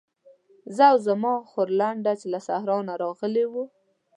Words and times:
زه 0.75 0.83
او 0.91 0.97
زما 1.07 1.33
خورلنډه 1.49 2.11
چې 2.19 2.25
له 2.33 2.39
صحرا 2.47 2.77
نه 2.87 2.93
راغلې 3.03 3.45
وو. 3.51 3.63